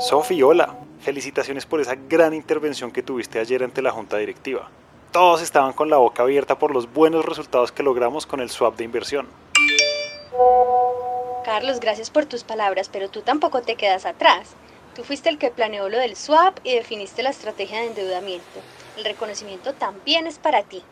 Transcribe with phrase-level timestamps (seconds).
[0.00, 0.78] Sofi, hola.
[1.00, 4.70] Felicitaciones por esa gran intervención que tuviste ayer ante la junta directiva.
[5.12, 8.78] Todos estaban con la boca abierta por los buenos resultados que logramos con el swap
[8.78, 9.26] de inversión.
[11.44, 14.54] Carlos, gracias por tus palabras, pero tú tampoco te quedas atrás.
[14.96, 18.60] Tú fuiste el que planeó lo del swap y definiste la estrategia de endeudamiento.
[18.96, 20.82] El reconocimiento también es para ti.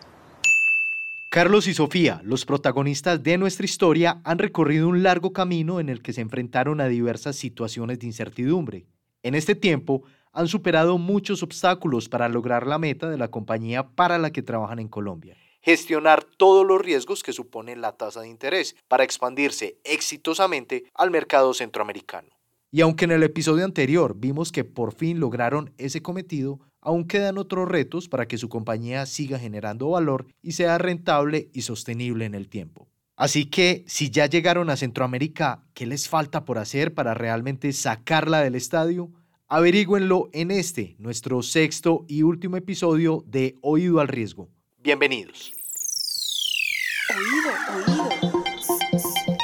[1.31, 6.03] Carlos y Sofía, los protagonistas de nuestra historia, han recorrido un largo camino en el
[6.03, 8.85] que se enfrentaron a diversas situaciones de incertidumbre.
[9.29, 14.17] En este tiempo, han superado muchos obstáculos para lograr la meta de la compañía para
[14.17, 15.37] la que trabajan en Colombia.
[15.61, 21.53] Gestionar todos los riesgos que supone la tasa de interés para expandirse exitosamente al mercado
[21.53, 22.31] centroamericano.
[22.71, 27.37] Y aunque en el episodio anterior vimos que por fin lograron ese cometido, aún quedan
[27.37, 32.35] otros retos para que su compañía siga generando valor y sea rentable y sostenible en
[32.35, 32.89] el tiempo.
[33.19, 38.41] Así que si ya llegaron a Centroamérica, ¿qué les falta por hacer para realmente sacarla
[38.41, 39.11] del estadio?
[39.51, 44.51] Averígüenlo en este, nuestro sexto y último episodio de Oído al Riesgo.
[44.79, 45.53] Bienvenidos.
[47.17, 47.51] Oído,
[47.87, 48.09] oído.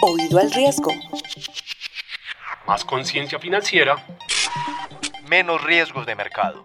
[0.03, 0.93] Oído al riesgo
[2.67, 4.05] más conciencia financiera,
[5.29, 6.65] menos riesgos de mercado.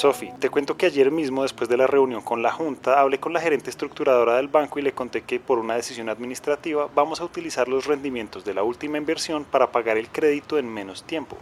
[0.00, 3.34] Sofi, te cuento que ayer mismo, después de la reunión con la Junta, hablé con
[3.34, 7.24] la gerente estructuradora del banco y le conté que por una decisión administrativa vamos a
[7.24, 11.36] utilizar los rendimientos de la última inversión para pagar el crédito en menos tiempo.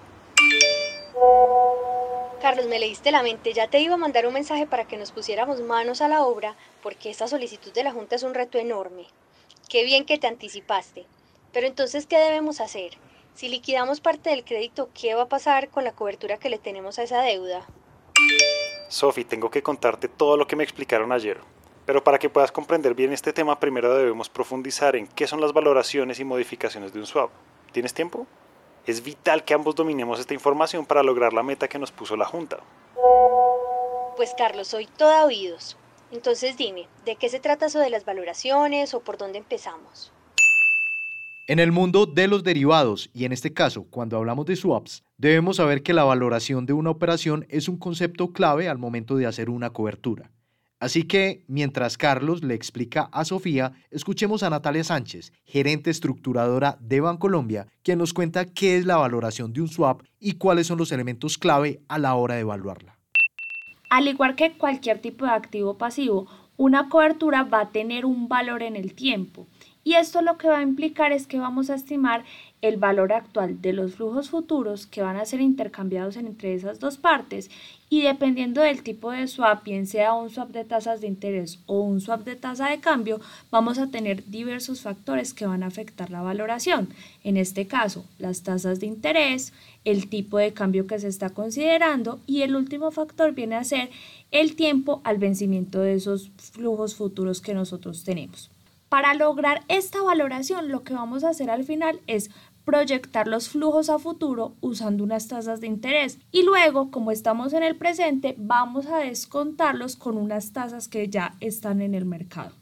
[2.43, 5.13] Carlos, me leíste la mente, ya te iba a mandar un mensaje para que nos
[5.13, 9.07] pusiéramos manos a la obra, porque esta solicitud de la Junta es un reto enorme.
[9.69, 11.07] Qué bien que te anticipaste.
[11.53, 12.99] Pero entonces, ¿qué debemos hacer?
[13.37, 16.99] Si liquidamos parte del crédito, ¿qué va a pasar con la cobertura que le tenemos
[16.99, 17.65] a esa deuda?
[18.89, 21.39] Sofi, tengo que contarte todo lo que me explicaron ayer.
[21.85, 25.53] Pero para que puedas comprender bien este tema, primero debemos profundizar en qué son las
[25.53, 27.31] valoraciones y modificaciones de un swap.
[27.73, 28.27] ¿Tienes tiempo?
[28.87, 32.25] Es vital que ambos dominemos esta información para lograr la meta que nos puso la
[32.25, 32.61] Junta.
[34.17, 35.77] Pues Carlos, soy toda oídos.
[36.11, 40.11] Entonces dime, ¿de qué se trata eso de las valoraciones o por dónde empezamos?
[41.49, 45.57] En el mundo de los derivados, y en este caso, cuando hablamos de swaps, debemos
[45.57, 49.49] saber que la valoración de una operación es un concepto clave al momento de hacer
[49.49, 50.31] una cobertura.
[50.79, 57.01] Así que, mientras Carlos le explica a Sofía, escuchemos a Natalia Sánchez, gerente estructuradora de
[57.01, 60.93] Bancolombia, quien nos cuenta qué es la valoración de un swap y cuáles son los
[60.93, 62.99] elementos clave a la hora de evaluarla.
[63.89, 66.29] Al igual que cualquier tipo de activo pasivo,
[66.59, 69.47] una cobertura va a tener un valor en el tiempo.
[69.89, 72.23] Y esto lo que va a implicar es que vamos a estimar
[72.61, 76.99] el valor actual de los flujos futuros que van a ser intercambiados entre esas dos
[76.99, 77.51] partes
[77.89, 81.81] y dependiendo del tipo de swap, bien sea un swap de tasas de interés o
[81.81, 83.19] un swap de tasa de cambio,
[83.51, 86.91] vamos a tener diversos factores que van a afectar la valoración.
[87.25, 89.55] En este caso, las tasas de interés,
[89.87, 93.89] el tipo de cambio que se está considerando y el último factor viene a ser
[94.33, 98.51] el tiempo al vencimiento de esos flujos futuros que nosotros tenemos.
[98.89, 102.31] Para lograr esta valoración, lo que vamos a hacer al final es
[102.65, 107.63] proyectar los flujos a futuro usando unas tasas de interés y luego, como estamos en
[107.63, 112.53] el presente, vamos a descontarlos con unas tasas que ya están en el mercado.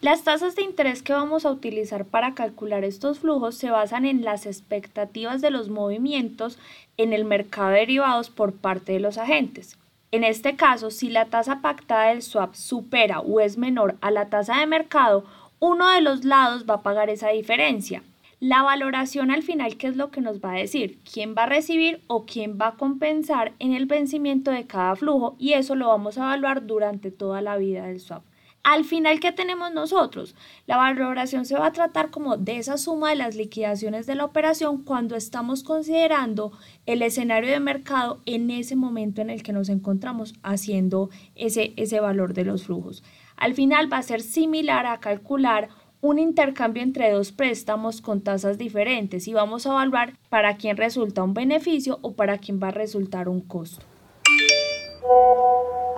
[0.00, 4.22] Las tasas de interés que vamos a utilizar para calcular estos flujos se basan en
[4.22, 6.58] las expectativas de los movimientos
[6.96, 9.78] en el mercado de derivados por parte de los agentes.
[10.10, 14.28] En este caso, si la tasa pactada del swap supera o es menor a la
[14.28, 15.24] tasa de mercado,
[15.58, 18.02] uno de los lados va a pagar esa diferencia.
[18.40, 20.98] La valoración al final, ¿qué es lo que nos va a decir?
[21.10, 25.36] ¿Quién va a recibir o quién va a compensar en el vencimiento de cada flujo?
[25.38, 28.22] Y eso lo vamos a evaluar durante toda la vida del swap.
[28.64, 30.34] Al final, ¿qué tenemos nosotros?
[30.66, 34.24] La valoración se va a tratar como de esa suma de las liquidaciones de la
[34.24, 36.50] operación cuando estamos considerando
[36.86, 42.00] el escenario de mercado en ese momento en el que nos encontramos haciendo ese, ese
[42.00, 43.04] valor de los flujos.
[43.36, 45.68] Al final va a ser similar a calcular
[46.00, 51.22] un intercambio entre dos préstamos con tasas diferentes y vamos a evaluar para quién resulta
[51.22, 53.84] un beneficio o para quién va a resultar un costo.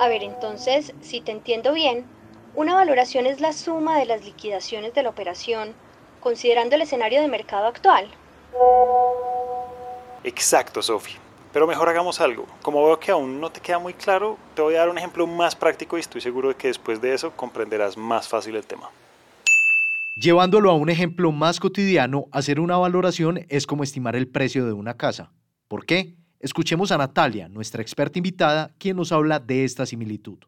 [0.01, 2.05] A ver, entonces, si te entiendo bien,
[2.57, 5.75] una valoración es la suma de las liquidaciones de la operación
[6.21, 8.09] considerando el escenario de mercado actual.
[10.25, 11.13] Exacto, Sofi.
[11.53, 12.47] Pero mejor hagamos algo.
[12.63, 15.27] Como veo que aún no te queda muy claro, te voy a dar un ejemplo
[15.27, 18.91] más práctico y estoy seguro de que después de eso comprenderás más fácil el tema.
[20.17, 24.73] Llevándolo a un ejemplo más cotidiano, hacer una valoración es como estimar el precio de
[24.73, 25.31] una casa.
[25.69, 26.17] ¿Por qué?
[26.41, 30.39] Escuchemos a Natalia, nuestra experta invitada, quien nos habla de esta similitud.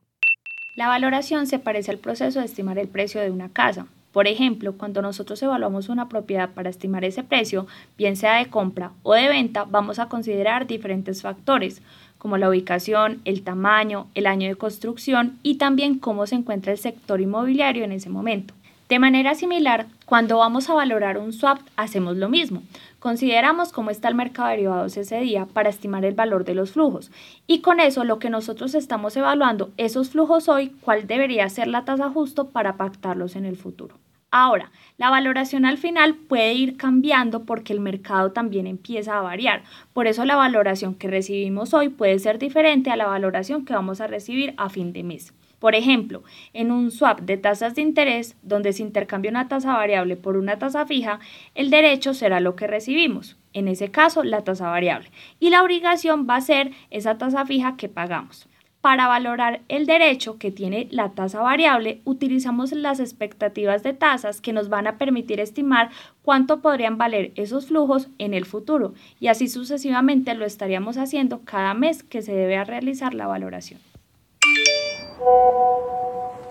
[0.79, 3.89] La valoración se parece al proceso de estimar el precio de una casa.
[4.13, 7.67] Por ejemplo, cuando nosotros evaluamos una propiedad para estimar ese precio,
[7.97, 11.83] bien sea de compra o de venta, vamos a considerar diferentes factores,
[12.17, 16.79] como la ubicación, el tamaño, el año de construcción y también cómo se encuentra el
[16.79, 18.55] sector inmobiliario en ese momento.
[18.89, 22.63] De manera similar, cuando vamos a valorar un swap, hacemos lo mismo.
[23.01, 26.71] Consideramos cómo está el mercado de derivados ese día para estimar el valor de los
[26.71, 27.11] flujos.
[27.47, 31.85] Y con eso lo que nosotros estamos evaluando, esos flujos hoy, cuál debería ser la
[31.85, 33.99] tasa justo para pactarlos en el futuro.
[34.31, 39.65] Ahora, la valoración al final puede ir cambiando porque el mercado también empieza a variar.
[39.93, 44.01] Por eso la valoración que recibimos hoy puede ser diferente a la valoración que vamos
[44.01, 45.35] a recibir a fin de mes.
[45.59, 46.23] Por ejemplo,
[46.53, 50.59] en un swap de tasas de interés, donde se intercambia una tasa variable por una
[50.59, 51.19] tasa fija,
[51.55, 55.11] el derecho será lo que recibimos, en ese caso la tasa variable,
[55.41, 58.49] y la obligación va a ser esa tasa fija que pagamos.
[58.81, 64.53] Para valorar el derecho que tiene la tasa variable, utilizamos las expectativas de tasas que
[64.53, 65.91] nos van a permitir estimar
[66.23, 71.75] cuánto podrían valer esos flujos en el futuro y así sucesivamente lo estaríamos haciendo cada
[71.75, 73.81] mes que se debe realizar la valoración.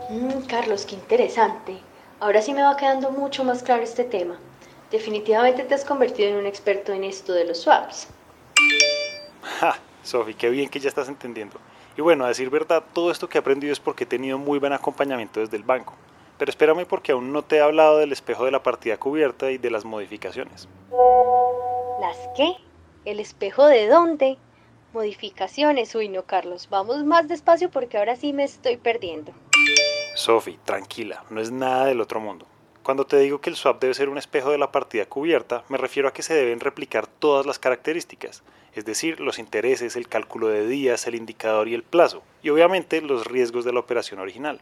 [0.09, 1.77] Mm, Carlos, qué interesante.
[2.19, 4.37] Ahora sí me va quedando mucho más claro este tema.
[4.91, 8.07] Definitivamente te has convertido en un experto en esto de los swaps.
[9.59, 11.59] Ja, Sofi, qué bien que ya estás entendiendo.
[11.97, 14.59] Y bueno, a decir verdad, todo esto que he aprendido es porque he tenido muy
[14.59, 15.93] buen acompañamiento desde el banco.
[16.37, 19.57] Pero espérame porque aún no te he hablado del espejo de la partida cubierta y
[19.57, 20.67] de las modificaciones.
[21.99, 22.53] ¿Las qué?
[23.05, 24.37] ¿El espejo de dónde?
[24.97, 25.93] Modificaciones.
[25.93, 26.69] Uy, no, Carlos.
[26.71, 29.31] Vamos más despacio porque ahora sí me estoy perdiendo.
[30.15, 32.47] Sophie, tranquila, no es nada del otro mundo.
[32.81, 35.77] Cuando te digo que el swap debe ser un espejo de la partida cubierta, me
[35.77, 38.41] refiero a que se deben replicar todas las características,
[38.73, 42.99] es decir, los intereses, el cálculo de días, el indicador y el plazo, y obviamente
[42.99, 44.61] los riesgos de la operación original.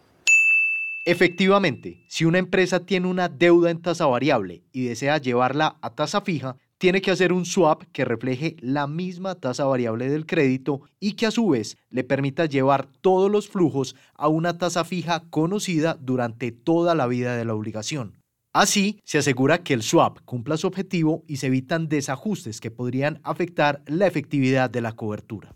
[1.06, 6.20] Efectivamente, si una empresa tiene una deuda en tasa variable y desea llevarla a tasa
[6.20, 11.14] fija, tiene que hacer un swap que refleje la misma tasa variable del crédito y
[11.14, 15.98] que a su vez le permita llevar todos los flujos a una tasa fija conocida
[16.00, 18.22] durante toda la vida de la obligación.
[18.54, 23.20] Así, se asegura que el swap cumpla su objetivo y se evitan desajustes que podrían
[23.24, 25.56] afectar la efectividad de la cobertura.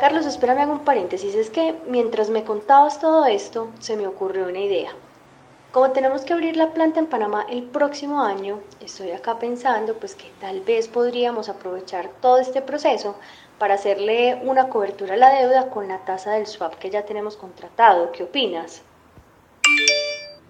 [0.00, 1.34] Carlos, espérame hago un paréntesis.
[1.34, 4.96] Es que mientras me contabas todo esto, se me ocurrió una idea.
[5.74, 10.14] Como tenemos que abrir la planta en Panamá el próximo año, estoy acá pensando pues
[10.14, 13.16] que tal vez podríamos aprovechar todo este proceso
[13.58, 17.36] para hacerle una cobertura a la deuda con la tasa del swap que ya tenemos
[17.36, 18.12] contratado.
[18.12, 18.84] ¿Qué opinas?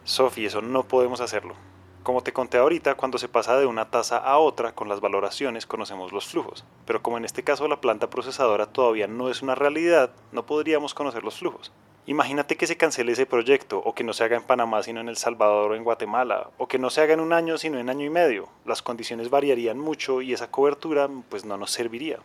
[0.03, 1.55] Sofi, eso no podemos hacerlo.
[2.03, 5.65] Como te conté ahorita, cuando se pasa de una tasa a otra con las valoraciones
[5.65, 9.55] conocemos los flujos, pero como en este caso la planta procesadora todavía no es una
[9.55, 11.73] realidad, no podríamos conocer los flujos.
[12.06, 15.09] Imagínate que se cancele ese proyecto, o que no se haga en Panamá sino en
[15.09, 17.89] El Salvador o en Guatemala, o que no se haga en un año sino en
[17.89, 18.49] año y medio.
[18.67, 22.19] Las condiciones variarían mucho y esa cobertura pues no nos serviría.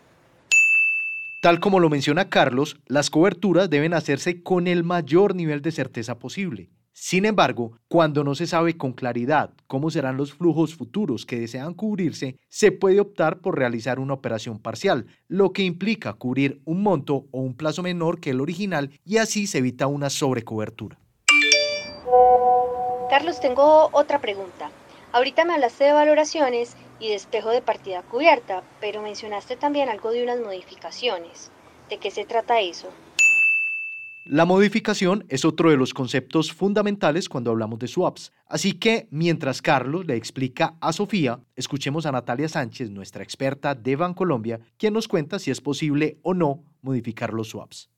[1.42, 6.20] Tal como lo menciona Carlos, las coberturas deben hacerse con el mayor nivel de certeza
[6.20, 6.68] posible.
[6.91, 11.74] Sin embargo, cuando no se sabe con claridad cómo serán los flujos futuros que desean
[11.74, 17.27] cubrirse, se puede optar por realizar una operación parcial, lo que implica cubrir un monto
[17.31, 20.97] o un plazo menor que el original y así se evita una sobrecobertura.
[23.09, 24.69] Carlos, tengo otra pregunta.
[25.12, 30.12] Ahorita me hablaste de valoraciones y de espejo de partida cubierta, pero mencionaste también algo
[30.12, 31.50] de unas modificaciones.
[31.89, 32.89] ¿De qué se trata eso?
[34.31, 38.31] La modificación es otro de los conceptos fundamentales cuando hablamos de swaps.
[38.45, 43.95] Así que mientras Carlos le explica a Sofía, escuchemos a Natalia Sánchez, nuestra experta de
[43.95, 47.89] Bancolombia, quien nos cuenta si es posible o no modificar los swaps.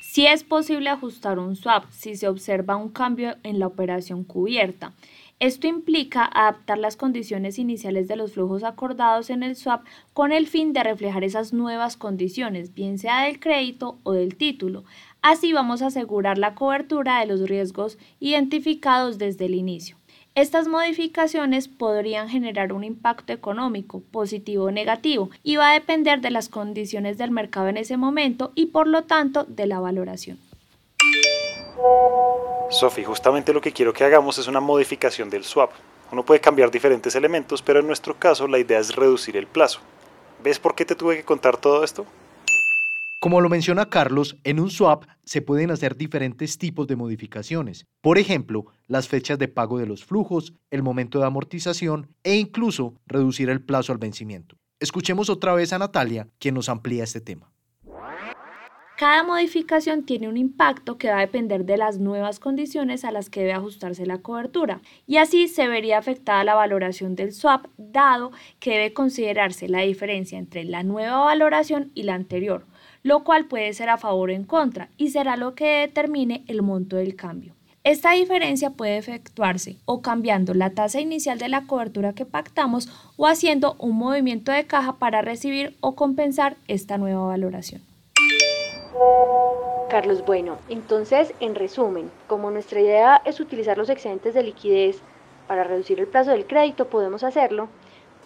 [0.00, 4.94] Si es posible ajustar un swap si se observa un cambio en la operación cubierta.
[5.38, 10.46] Esto implica adaptar las condiciones iniciales de los flujos acordados en el swap con el
[10.46, 14.84] fin de reflejar esas nuevas condiciones, bien sea del crédito o del título,
[15.28, 19.96] Así vamos a asegurar la cobertura de los riesgos identificados desde el inicio.
[20.36, 26.30] Estas modificaciones podrían generar un impacto económico, positivo o negativo, y va a depender de
[26.30, 30.38] las condiciones del mercado en ese momento y por lo tanto de la valoración.
[32.70, 35.70] Sofi, justamente lo que quiero que hagamos es una modificación del swap.
[36.10, 39.80] Uno puede cambiar diferentes elementos, pero en nuestro caso la idea es reducir el plazo.
[40.42, 42.04] ¿Ves por qué te tuve que contar todo esto?
[43.20, 47.86] Como lo menciona Carlos, en un swap se pueden hacer diferentes tipos de modificaciones.
[48.02, 52.94] Por ejemplo, las fechas de pago de los flujos, el momento de amortización e incluso
[53.06, 54.56] reducir el plazo al vencimiento.
[54.80, 57.50] Escuchemos otra vez a Natalia, quien nos amplía este tema.
[58.96, 63.28] Cada modificación tiene un impacto que va a depender de las nuevas condiciones a las
[63.28, 68.32] que debe ajustarse la cobertura y así se vería afectada la valoración del swap dado
[68.58, 72.64] que debe considerarse la diferencia entre la nueva valoración y la anterior,
[73.02, 76.62] lo cual puede ser a favor o en contra y será lo que determine el
[76.62, 77.54] monto del cambio.
[77.84, 83.26] Esta diferencia puede efectuarse o cambiando la tasa inicial de la cobertura que pactamos o
[83.26, 87.82] haciendo un movimiento de caja para recibir o compensar esta nueva valoración.
[89.88, 95.00] Carlos, bueno, entonces en resumen, como nuestra idea es utilizar los excedentes de liquidez
[95.46, 97.68] para reducir el plazo del crédito, podemos hacerlo,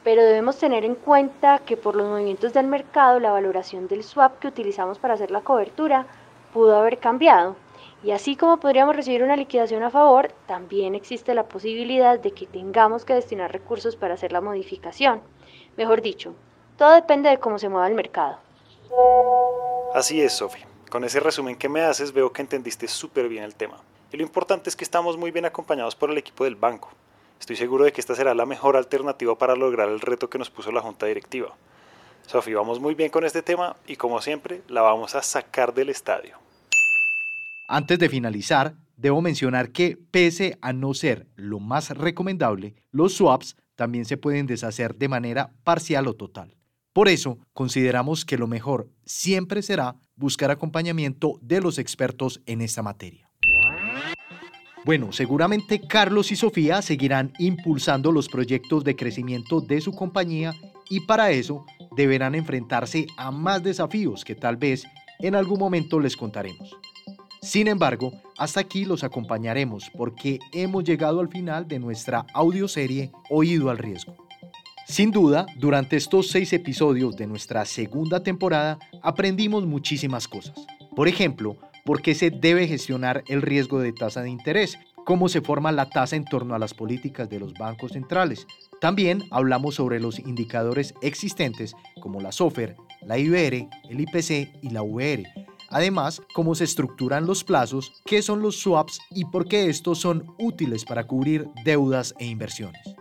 [0.03, 4.39] pero debemos tener en cuenta que por los movimientos del mercado la valoración del swap
[4.39, 6.07] que utilizamos para hacer la cobertura
[6.55, 7.57] pudo haber cambiado.
[8.03, 12.47] Y así como podríamos recibir una liquidación a favor, también existe la posibilidad de que
[12.47, 15.21] tengamos que destinar recursos para hacer la modificación.
[15.77, 16.35] Mejor dicho,
[16.79, 18.39] todo depende de cómo se mueva el mercado.
[19.95, 20.70] Así es, Sofi.
[20.91, 23.77] Con ese resumen que me haces veo que entendiste súper bien el tema.
[24.13, 26.91] Y lo importante es que estamos muy bien acompañados por el equipo del banco.
[27.39, 30.51] Estoy seguro de que esta será la mejor alternativa para lograr el reto que nos
[30.51, 31.55] puso la junta directiva.
[32.27, 35.91] Sofi, vamos muy bien con este tema y como siempre la vamos a sacar del
[35.91, 36.37] estadio.
[37.69, 43.57] Antes de finalizar, debo mencionar que pese a no ser lo más recomendable, los swaps
[43.77, 46.57] también se pueden deshacer de manera parcial o total.
[46.93, 52.83] Por eso, consideramos que lo mejor siempre será buscar acompañamiento de los expertos en esta
[52.83, 53.31] materia.
[54.85, 60.55] Bueno, seguramente Carlos y Sofía seguirán impulsando los proyectos de crecimiento de su compañía
[60.89, 64.85] y para eso deberán enfrentarse a más desafíos que tal vez
[65.21, 66.77] en algún momento les contaremos.
[67.43, 73.71] Sin embargo, hasta aquí los acompañaremos porque hemos llegado al final de nuestra audioserie Oído
[73.71, 74.30] al Riesgo.
[74.91, 80.67] Sin duda, durante estos seis episodios de nuestra segunda temporada aprendimos muchísimas cosas.
[80.97, 85.43] Por ejemplo, por qué se debe gestionar el riesgo de tasa de interés, cómo se
[85.43, 88.49] forma la tasa en torno a las políticas de los bancos centrales.
[88.81, 94.83] También hablamos sobre los indicadores existentes como la SOFER, la IBR, el IPC y la
[94.83, 95.23] VR.
[95.69, 100.35] Además, cómo se estructuran los plazos, qué son los swaps y por qué estos son
[100.37, 103.00] útiles para cubrir deudas e inversiones.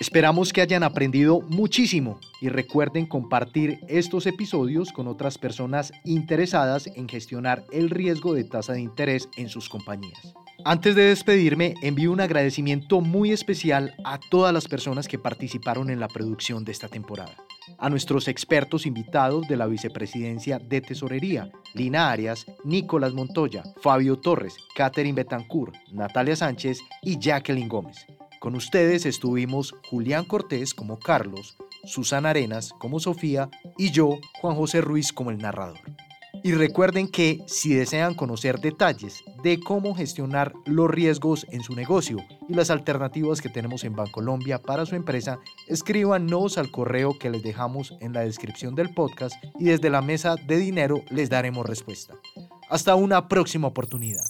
[0.00, 7.06] Esperamos que hayan aprendido muchísimo y recuerden compartir estos episodios con otras personas interesadas en
[7.06, 10.32] gestionar el riesgo de tasa de interés en sus compañías.
[10.64, 16.00] Antes de despedirme, envío un agradecimiento muy especial a todas las personas que participaron en
[16.00, 17.36] la producción de esta temporada.
[17.76, 24.56] A nuestros expertos invitados de la Vicepresidencia de Tesorería, Lina Arias, Nicolás Montoya, Fabio Torres,
[24.74, 28.06] Catherine Betancourt, Natalia Sánchez y Jacqueline Gómez.
[28.40, 34.80] Con ustedes estuvimos Julián Cortés como Carlos, Susana Arenas como Sofía y yo, Juan José
[34.80, 35.78] Ruiz, como el narrador.
[36.42, 42.16] Y recuerden que si desean conocer detalles de cómo gestionar los riesgos en su negocio
[42.48, 47.42] y las alternativas que tenemos en Bancolombia para su empresa, escríbanos al correo que les
[47.42, 52.14] dejamos en la descripción del podcast y desde la mesa de dinero les daremos respuesta.
[52.70, 54.24] Hasta una próxima oportunidad.